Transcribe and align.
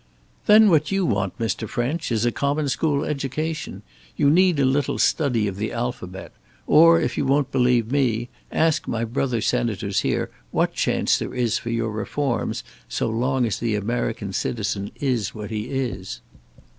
"Then 0.47 0.71
what 0.71 0.89
you 0.91 1.05
want, 1.05 1.37
Mr. 1.37 1.69
French, 1.69 2.11
is 2.11 2.25
a 2.25 2.31
common 2.31 2.67
school 2.69 3.05
education. 3.05 3.83
You 4.17 4.31
need 4.31 4.59
a 4.59 4.65
little 4.65 4.97
study 4.97 5.47
of 5.47 5.57
the 5.57 5.71
alphabet. 5.71 6.31
Or 6.65 6.99
if 6.99 7.19
you 7.19 7.25
won't 7.27 7.51
believe 7.51 7.91
me, 7.91 8.27
ask 8.51 8.87
my 8.87 9.03
brother 9.05 9.41
senators 9.41 9.99
here 9.99 10.31
what 10.49 10.73
chance 10.73 11.19
there 11.19 11.35
is 11.35 11.59
for 11.59 11.69
your 11.69 11.91
Reforms 11.91 12.63
so 12.89 13.09
long 13.09 13.45
as 13.45 13.59
the 13.59 13.75
American 13.75 14.33
citizen 14.33 14.89
is 14.99 15.35
what 15.35 15.51
he 15.51 15.65
is." 15.69 16.21